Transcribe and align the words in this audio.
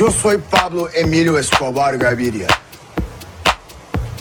Yo 0.00 0.10
soy 0.10 0.38
Pablo 0.38 0.88
Emilio 0.94 1.36
Escobar 1.36 1.98
Gaviria. 1.98 2.46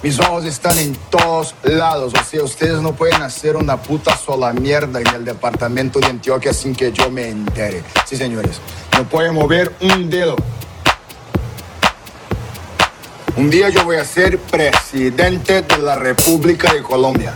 Mis 0.04 0.20
ojos 0.20 0.44
están 0.44 0.78
en 0.78 0.94
todos 1.10 1.56
lados. 1.64 2.14
O 2.20 2.24
sea, 2.26 2.44
ustedes 2.44 2.82
no 2.82 2.92
pueden 2.92 3.22
hacer 3.22 3.56
una 3.56 3.82
puta 3.82 4.18
sola 4.18 4.52
mierda 4.52 5.00
en 5.00 5.08
el 5.08 5.24
departamento 5.24 6.02
de 6.02 6.08
Antioquia 6.08 6.52
sin 6.52 6.76
que 6.76 6.92
yo 6.92 7.10
me 7.10 7.30
entere. 7.30 7.82
Sí, 8.06 8.18
señores. 8.18 8.60
No 8.98 9.08
pueden 9.08 9.34
mover 9.34 9.74
un 9.80 10.10
dedo. 10.10 10.36
Un 13.38 13.50
día 13.50 13.70
yo 13.70 13.86
voy 13.86 13.96
a 13.96 14.04
ser 14.04 14.38
presidente 14.38 15.62
de 15.62 15.78
la 15.78 15.96
República 15.96 16.74
de 16.74 16.84
Colombia. 16.84 17.34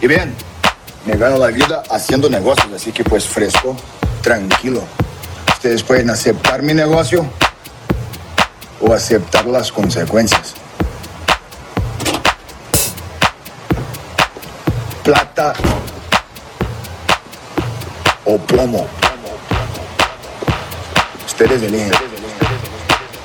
Y 0.00 0.06
bien, 0.06 0.32
me 1.04 1.16
gano 1.16 1.36
la 1.36 1.48
vida 1.48 1.82
haciendo 1.90 2.30
negocios, 2.30 2.72
así 2.72 2.92
que 2.92 3.02
pues 3.02 3.26
fresco, 3.26 3.76
tranquilo. 4.22 4.84
Ustedes 5.56 5.82
pueden 5.82 6.10
aceptar 6.10 6.62
mi 6.62 6.74
negocio 6.74 7.26
o 8.78 8.92
aceptar 8.92 9.46
las 9.46 9.72
consecuencias. 9.72 10.54
Plata 15.02 15.54
o 18.26 18.36
plomo. 18.36 18.86
Ustedes 21.26 21.62
eligen. 21.62 21.90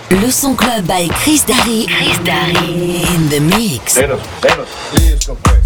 Le 0.10 0.32
Son 0.32 0.56
Club 0.56 0.88
by 0.88 1.10
Chris 1.24 1.46
Darry. 1.46 1.86
Chris 1.86 2.24
Darry 2.24 3.04
in 3.14 3.30
the 3.30 3.42
mix. 3.42 3.98
Listo, 4.94 5.36
pues. 5.44 5.61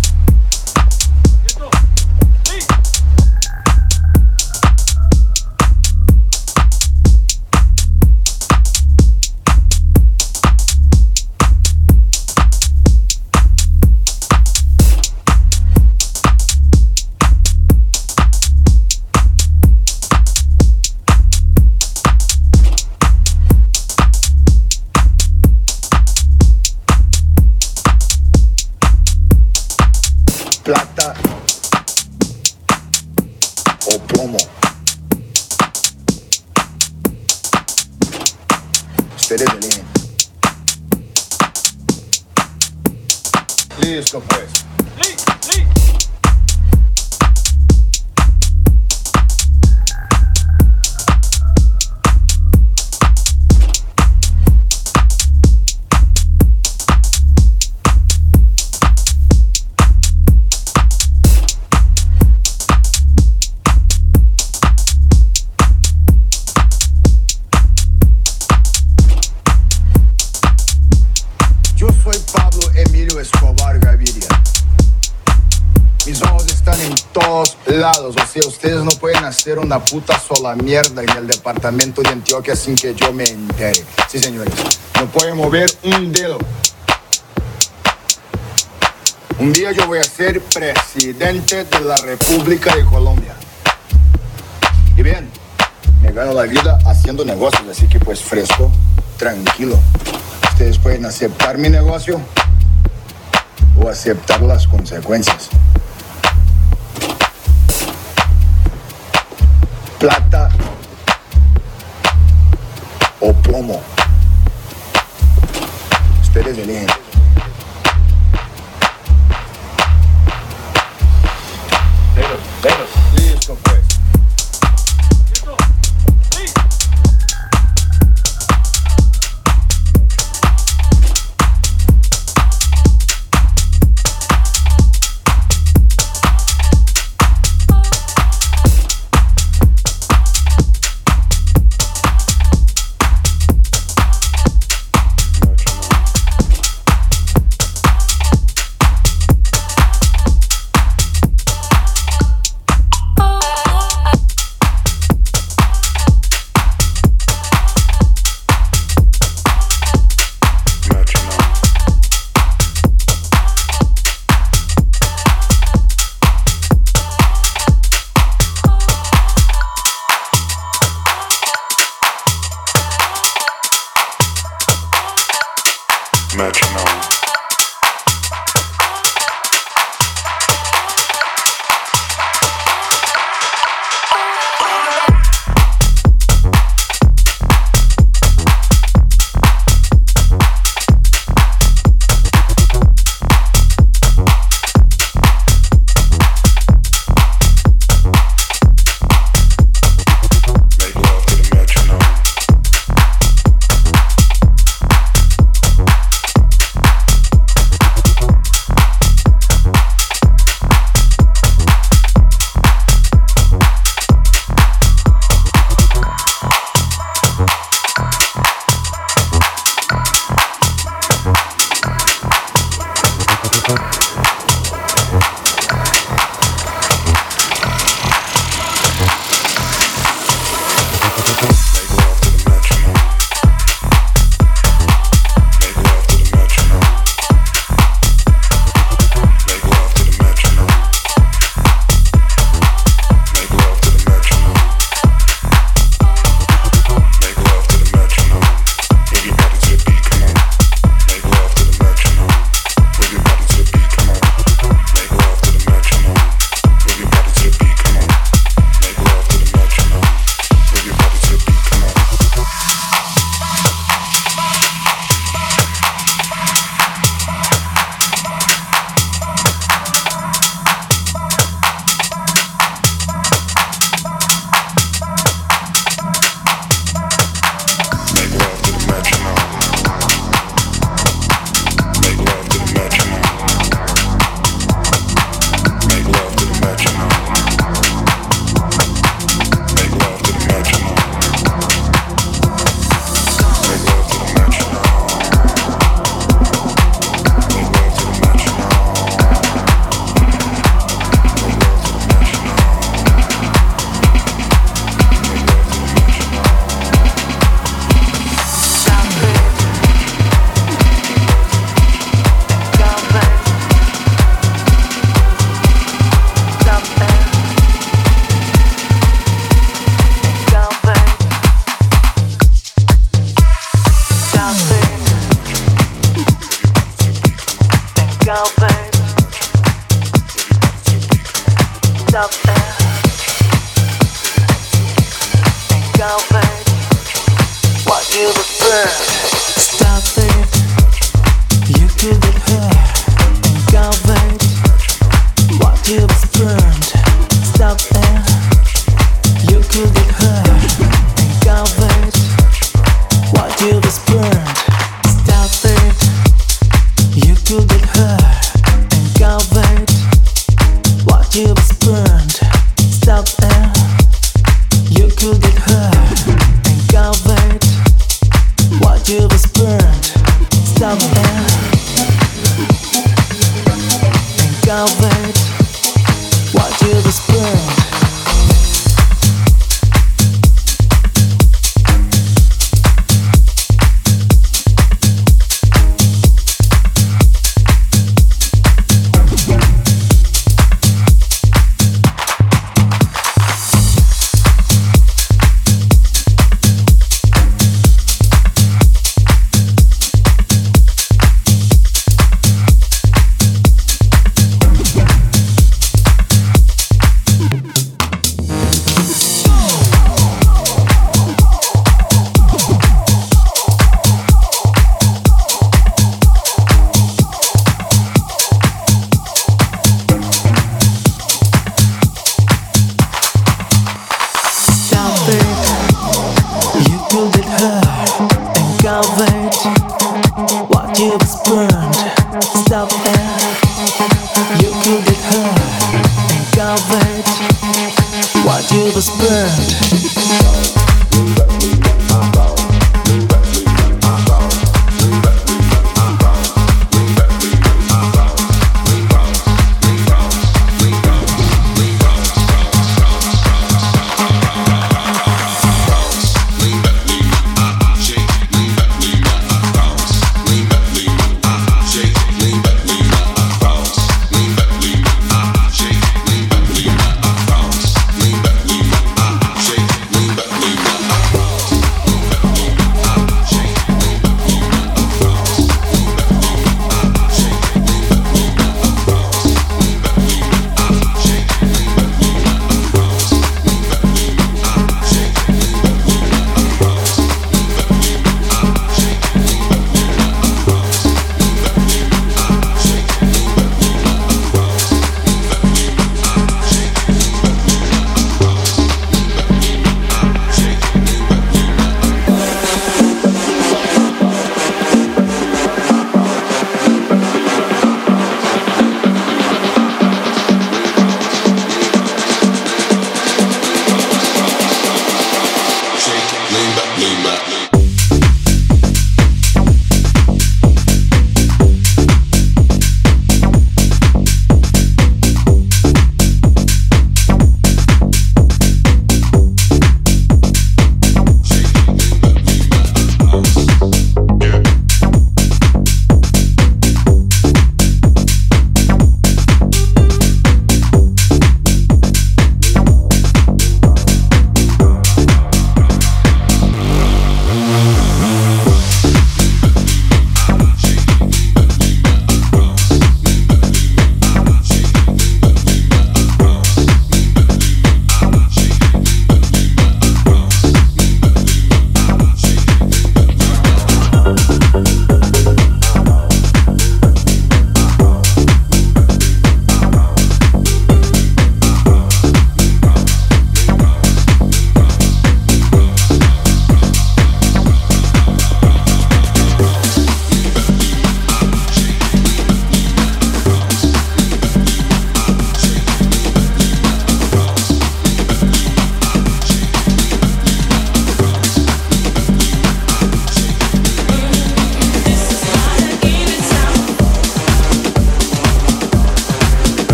Una 79.59 79.83
puta 79.83 80.19
sola 80.19 80.55
mierda 80.55 81.03
en 81.03 81.09
el 81.17 81.27
departamento 81.27 82.01
de 82.01 82.09
Antioquia 82.09 82.55
sin 82.55 82.75
que 82.75 82.93
yo 82.95 83.13
me 83.13 83.23
entere. 83.23 83.83
Sí, 84.09 84.19
señores. 84.19 84.53
No 84.99 85.07
pueden 85.07 85.37
mover 85.37 85.69
un 85.83 86.11
dedo. 86.11 86.37
Un 89.39 89.51
día 89.51 89.71
yo 89.71 89.85
voy 89.87 89.99
a 89.99 90.03
ser 90.03 90.41
presidente 90.41 91.65
de 91.65 91.79
la 91.81 91.97
República 91.97 92.75
de 92.75 92.85
Colombia. 92.85 93.35
Y 94.95 95.03
bien, 95.03 95.29
me 96.01 96.11
gano 96.11 96.33
la 96.33 96.43
vida 96.43 96.79
haciendo 96.85 97.25
negocios, 97.25 97.63
así 97.69 97.87
que 97.87 97.99
pues 97.99 98.21
fresco, 98.21 98.71
tranquilo. 99.17 99.77
Ustedes 100.51 100.77
pueden 100.77 101.05
aceptar 101.05 101.57
mi 101.57 101.69
negocio 101.69 102.21
o 103.77 103.89
aceptar 103.89 104.41
las 104.41 104.67
consecuencias. 104.67 105.49
Plata 110.05 110.49
o 113.21 113.33
plomo. 113.33 113.81
Ustedes 116.21 116.59
eligen. 116.59 117.04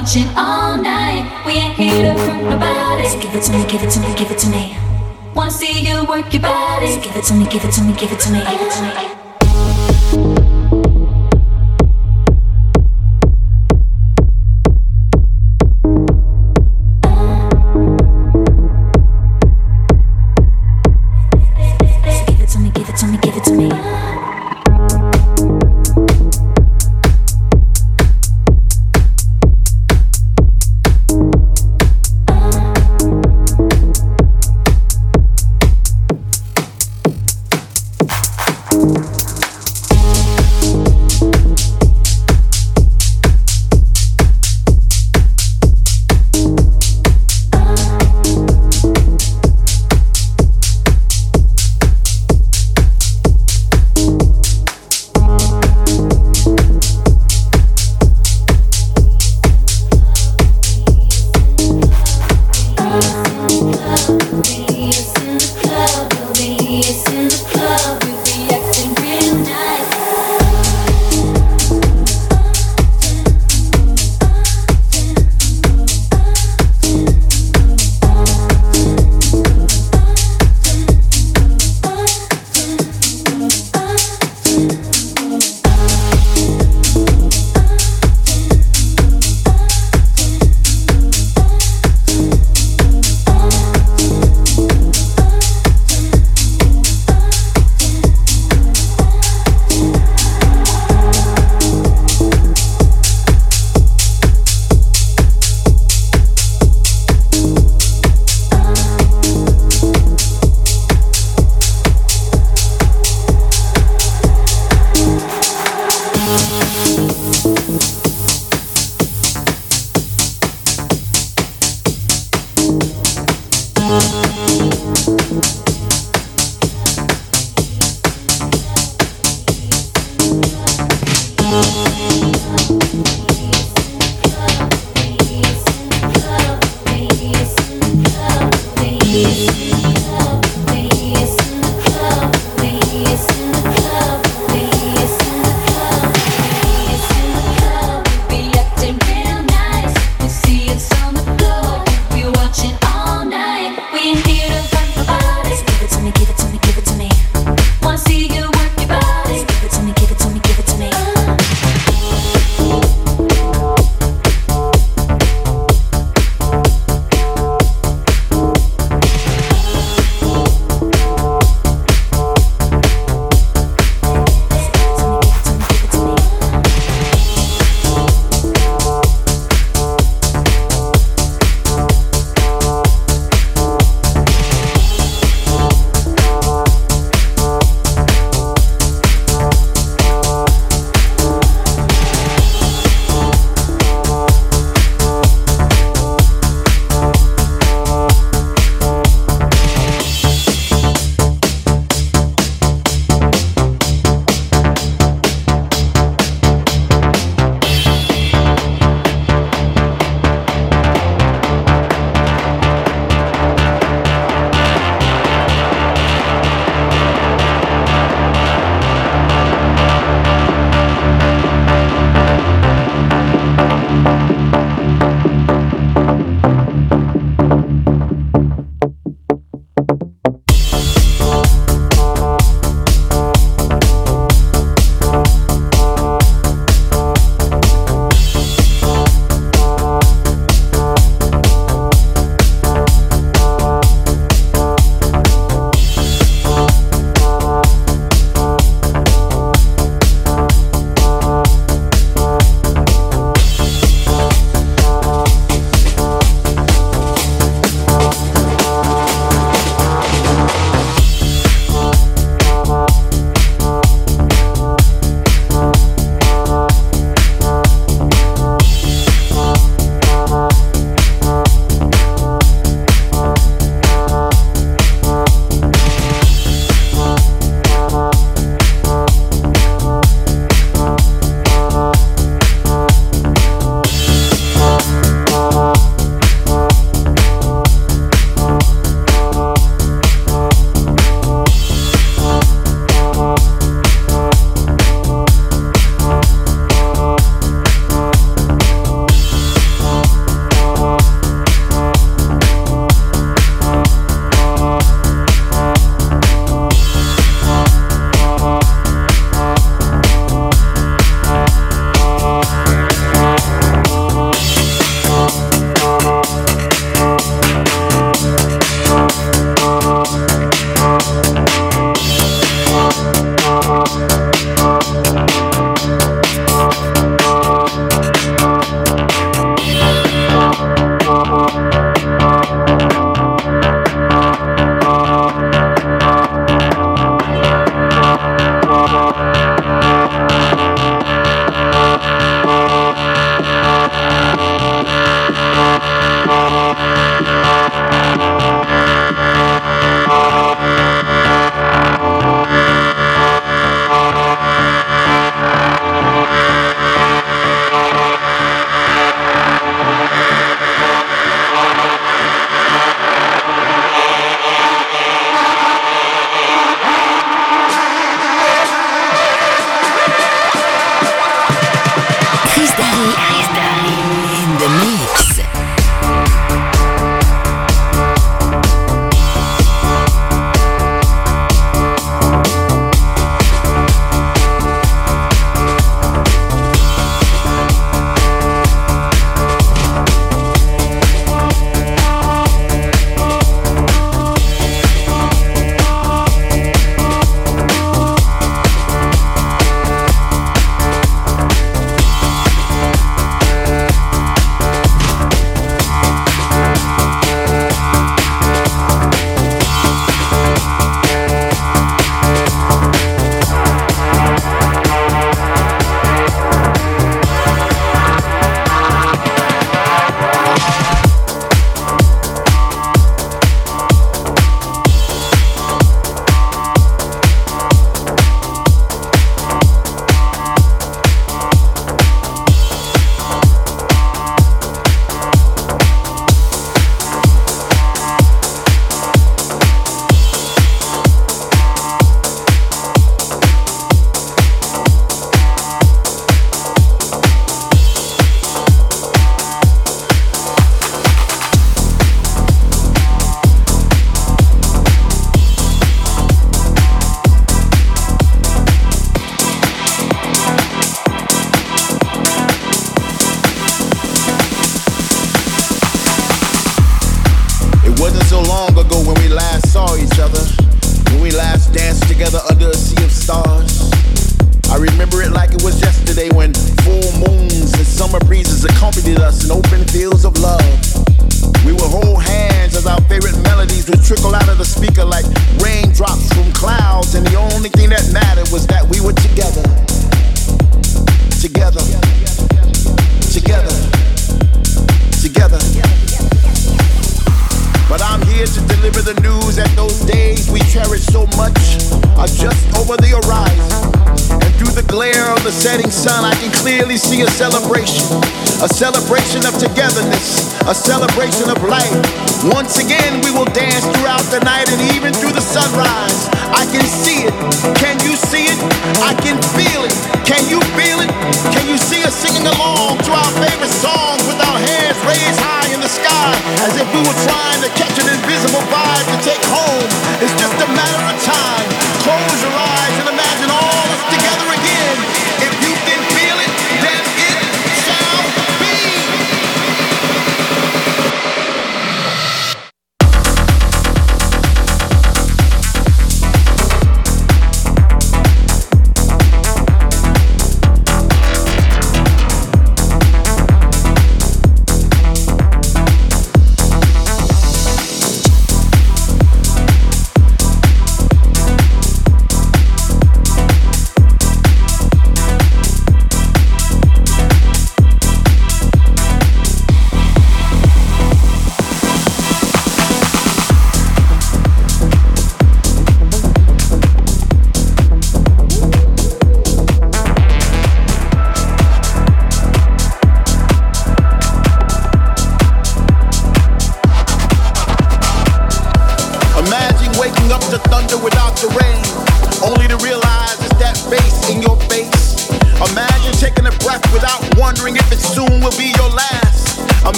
Watching 0.00 0.28
all 0.36 0.76
night. 0.76 1.42
We 1.46 1.52
ain't 1.52 1.74
here 1.74 2.14
to 2.14 2.20
hurt 2.20 2.42
nobody. 2.42 3.08
So 3.08 3.20
give 3.20 3.34
it 3.34 3.42
to 3.44 3.52
me, 3.52 3.64
give 3.66 3.82
it 3.82 3.90
to 3.90 4.00
me, 4.00 4.14
give 4.14 4.30
it 4.30 4.38
to 4.38 4.48
me. 4.48 4.76
Wanna 5.34 5.50
see 5.50 5.86
you 5.86 6.04
work 6.04 6.32
your 6.32 6.42
body. 6.42 6.94
So 6.94 7.00
give 7.00 7.16
it 7.16 7.24
to 7.24 7.34
me, 7.34 7.44
give 7.46 7.64
it 7.64 7.72
to 7.72 7.82
me, 7.82 7.92
give 7.94 8.12
it 8.12 8.20
to 8.20 8.32
me, 8.32 8.40
give 8.40 8.60
it 8.60 8.72
to 8.72 8.82
me. 8.82 9.19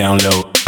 Down 0.00 0.16
low. 0.24 0.59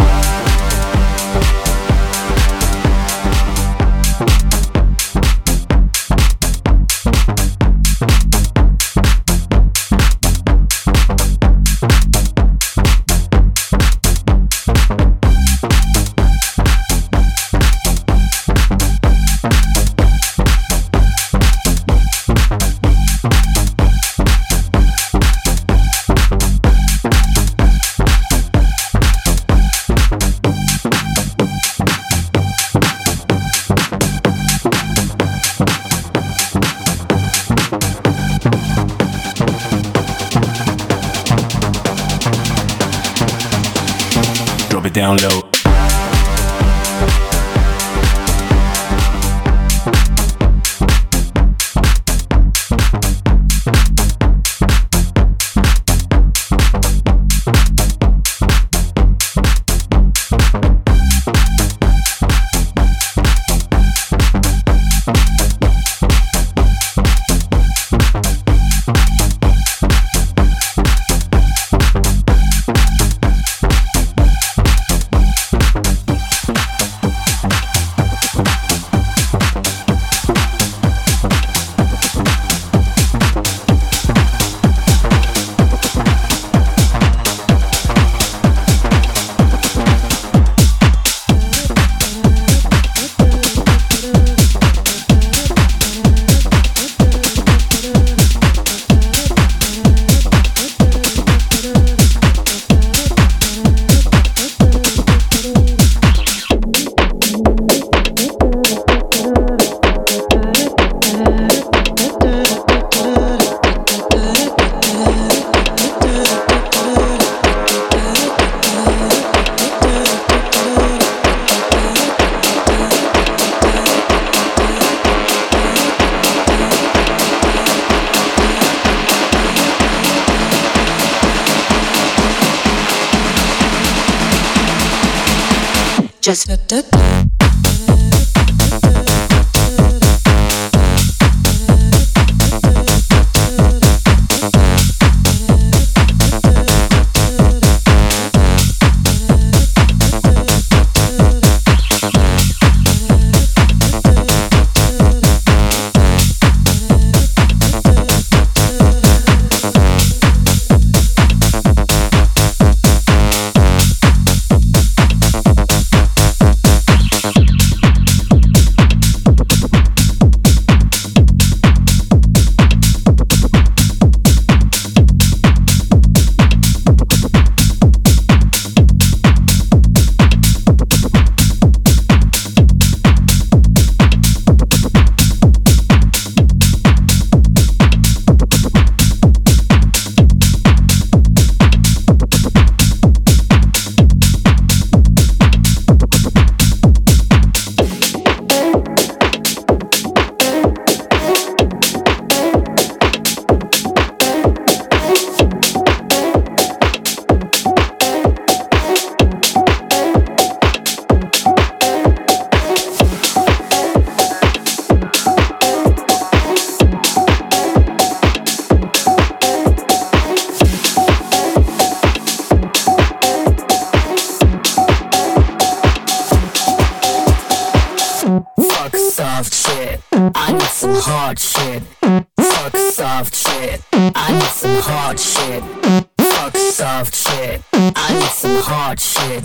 some 238.63 238.73
hard 238.75 239.01
shit. 239.01 239.43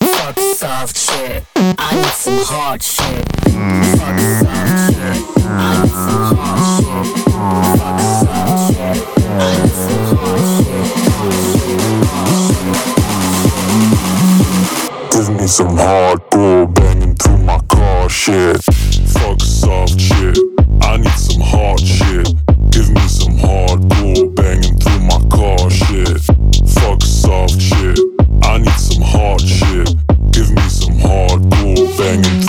Fuck 0.00 0.38
soft 0.38 0.96
shit. 0.96 1.44
I 1.56 1.94
need 1.94 2.06
some 2.06 2.38
hard 2.44 2.82
shit. 2.82 3.26
Fuck 3.98 4.18
soft 4.40 4.94
shit. 4.94 5.16
I 5.46 5.82
need 5.82 5.92
some 5.92 6.36
hard 6.36 6.58
shit. 6.74 7.06
Fuck 7.78 8.00
soft 8.20 8.58
shit. 8.74 8.98
I 9.28 9.42
need 9.60 9.74
some 9.84 10.04
hard 10.16 10.44
shit. 10.64 10.86
Hard 12.08 12.36
shit. 12.54 12.80
Give 15.12 15.28
me 15.40 15.46
some 15.46 15.76
hardcore 15.76 16.66
banging 16.74 17.16
through 17.16 17.38
my 17.38 17.58
car 17.68 18.08
shit. 18.08 18.62
Fuck 18.64 19.40
soft 19.40 20.00
shit. 20.00 20.38
I 20.80 20.96
need 20.96 21.18
some 21.18 21.42
hard 21.42 21.80
shit. 21.80 22.34
Give 22.70 22.90
me 22.90 23.08
some 23.08 23.36
hardcore 23.36 24.34
banging 24.34 24.78
through 24.78 25.00
my 25.00 25.20
car 25.28 25.70
shit. 25.70 26.20
Fuck 26.80 27.02
soft 27.02 27.60
shit 27.60 28.13
hard 29.14 29.40
shit. 29.40 29.94
Give 30.32 30.50
me 30.50 30.68
some 30.68 30.98
hardcore 30.98 31.98
banging 31.98 32.43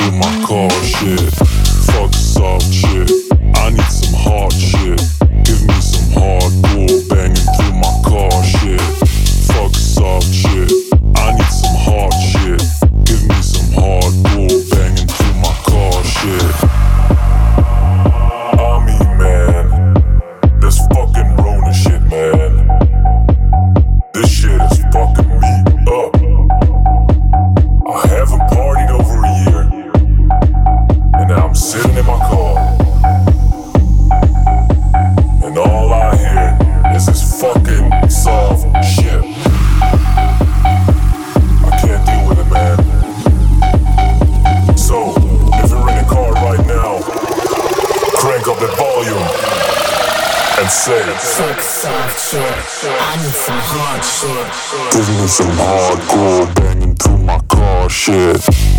some 55.28 55.47
hardcore 55.57 56.55
banging 56.55 56.95
through 56.95 57.17
my 57.17 57.39
car 57.49 57.89
shit. 57.89 58.74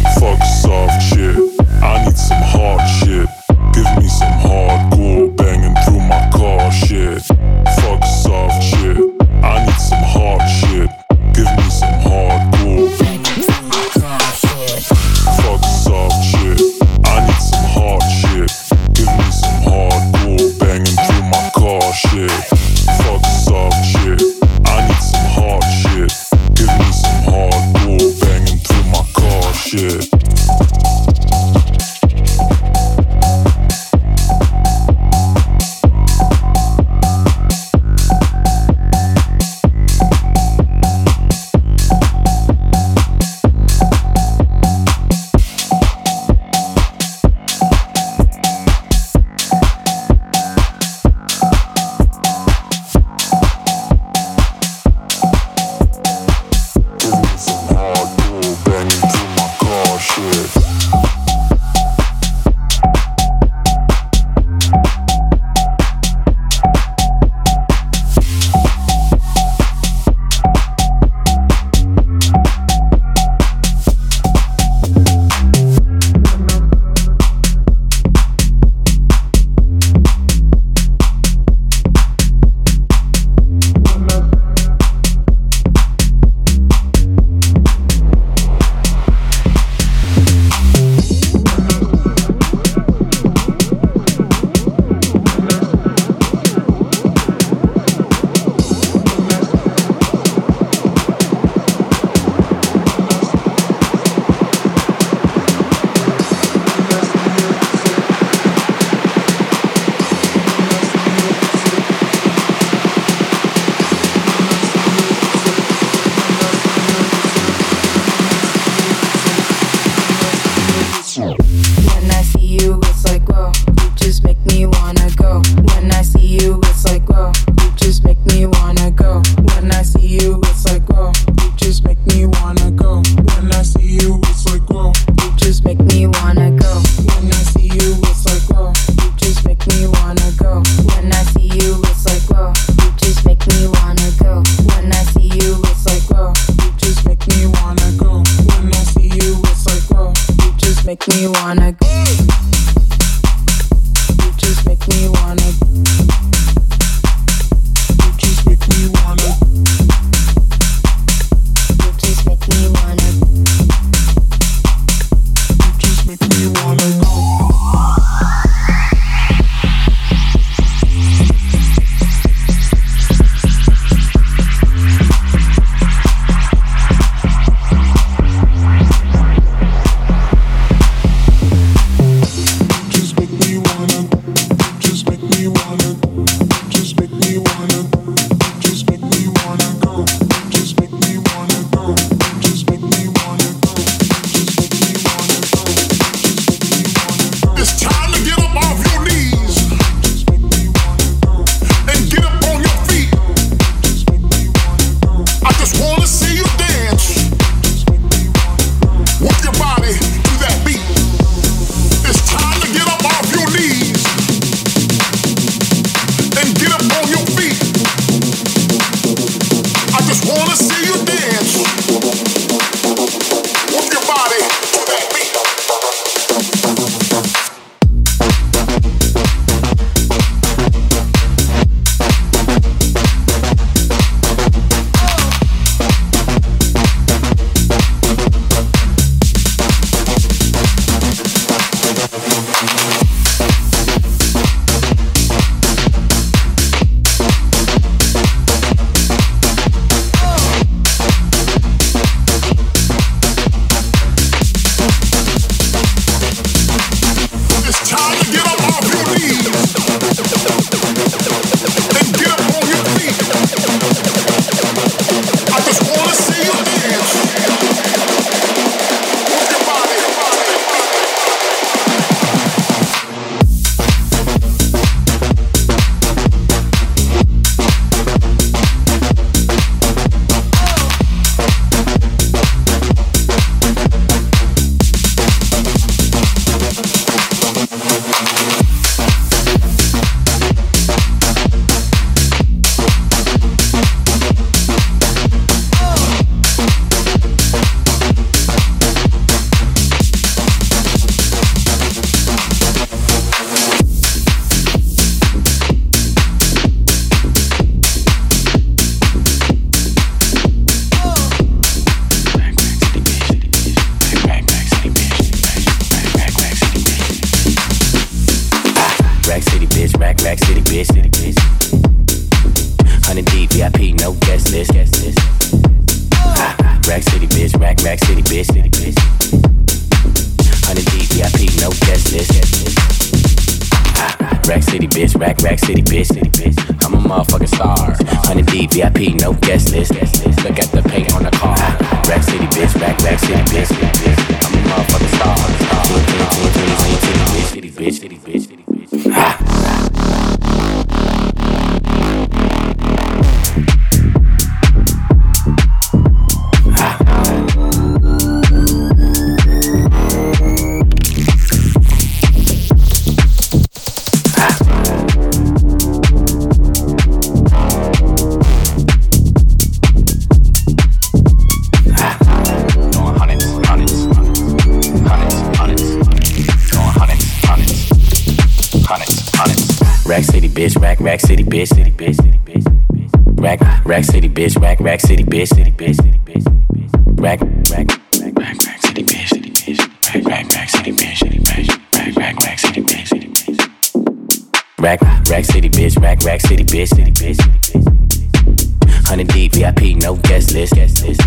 Bitch, 384.37 384.61
rack, 384.61 384.78
rack 384.80 385.01
city, 385.01 385.24
bitch, 385.24 385.49
city, 385.49 385.72
bitch, 385.72 385.97
city, 385.97 386.20
bitch, 386.26 386.43
city, 386.43 386.61
bitch. 386.70 387.22
Rack, 387.22 387.41
rack, 387.70 387.89
rack, 388.20 388.37
rack, 388.37 388.66
rack 388.66 388.82
city, 388.82 389.03
bitch, 389.03 389.28
city, 389.28 389.51
bitch. 389.51 389.80
Rack, 390.14 390.24
rack, 390.26 390.53
rack 390.53 390.68
city, 390.68 390.93
bitch, 390.93 391.16
city, 391.16 391.39
bitch. 391.39 391.68
Rack, 391.97 392.16
rack, 392.16 392.37
rack 392.41 392.59
city, 392.59 392.82
bitch, 392.82 393.09
city, 393.09 393.28
bitch. 393.28 394.62
Rack, 394.78 395.01
rack 395.30 395.45
city, 395.47 395.70
bitch, 395.70 396.03
rack, 396.03 396.22
rack 396.22 396.41
city, 396.43 396.64
bitch, 396.64 396.89
city, 396.89 397.12
bitch, 397.12 397.37
city, 397.37 397.80
bitch. 397.80 399.07
Hundred 399.07 399.28
deep, 399.28 399.55
VIP, 399.55 399.97
no 400.03 400.16
guest 400.16 400.53
list, 400.53 400.74
guest 400.74 401.03
list. 401.03 401.22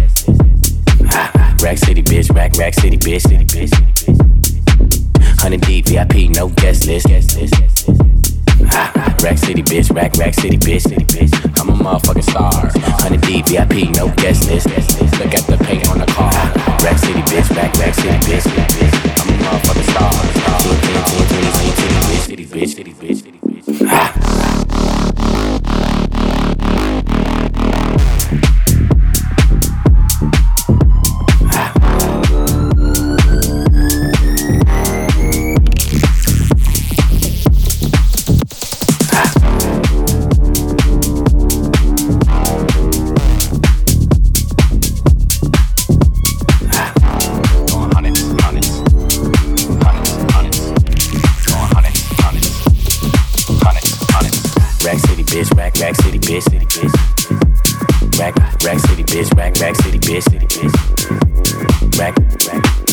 Ah, 1.12 1.56
Rack 1.64 1.80
City, 1.80 2.04
bitch, 2.04 2.32
rack, 2.36 2.56
rack 2.58 2.76
city, 2.76 2.98
bitch, 2.98 3.22
city, 3.22 3.46
bitch. 3.46 3.74
Hundred 5.40 5.62
deep, 5.62 5.88
VIP, 5.88 6.30
no 6.30 6.50
guest 6.50 6.86
list, 6.86 7.08
guest 7.08 7.36
list. 7.40 8.19
Ha. 8.72 9.18
Rack 9.24 9.38
City 9.38 9.64
bitch, 9.64 9.94
rack, 9.94 10.16
rack 10.18 10.34
city 10.34 10.58
bitch, 10.58 10.82
city 10.82 11.06
bitch. 11.06 11.34
I'm 11.60 11.70
a 11.70 11.74
motherfucking 11.74 12.24
star. 12.24 12.52
100 12.52 13.22
D, 13.22 13.42
VIP, 13.44 13.96
no 13.96 14.10
guest 14.16 14.50
list. 14.50 14.68
Look 15.20 15.34
at 15.34 15.46
the 15.48 15.58
paint 15.66 15.90
on 15.90 16.00
the 16.00 16.06
car. 16.06 16.32
Rack 16.84 16.98
City 16.98 17.22
bitch, 17.22 17.50
rack, 17.56 17.74
rack 17.78 17.94
city 17.94 18.18
bitch, 18.28 18.42
city 18.42 18.62
bitch. 18.78 18.96
I'm 19.22 19.34
a 19.34 19.44
motherfucking 19.44 19.92
star. 19.92 20.30
10, 22.50 22.86
bitch. 22.86 22.99
Bitch, 56.30 56.44
city, 56.44 56.66
bitch. 56.68 58.20
Rack, 58.20 58.36
rack 58.64 58.80
city, 58.80 59.04
bitch, 59.04 59.36
rack, 59.36 59.56
rack 59.60 59.76
city, 59.78 59.98
bitch, 59.98 60.24
city, 60.24 60.46
bitch. 60.46 61.98
Rack, 61.98 62.16
rack, 62.48 62.89